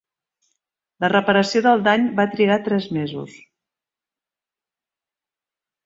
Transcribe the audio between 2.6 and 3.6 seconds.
tres mesos.